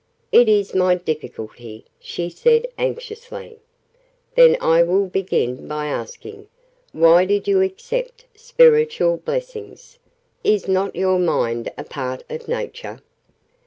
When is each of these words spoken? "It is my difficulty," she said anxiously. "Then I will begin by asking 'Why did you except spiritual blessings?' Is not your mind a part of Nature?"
"It 0.31 0.49
is 0.49 0.73
my 0.73 0.95
difficulty," 0.95 1.85
she 1.99 2.27
said 2.31 2.65
anxiously. 2.75 3.59
"Then 4.33 4.57
I 4.59 4.81
will 4.81 5.05
begin 5.05 5.67
by 5.67 5.85
asking 5.85 6.47
'Why 6.91 7.23
did 7.25 7.47
you 7.47 7.61
except 7.61 8.25
spiritual 8.33 9.17
blessings?' 9.17 9.99
Is 10.43 10.67
not 10.67 10.95
your 10.95 11.19
mind 11.19 11.71
a 11.77 11.83
part 11.83 12.23
of 12.31 12.47
Nature?" 12.47 13.01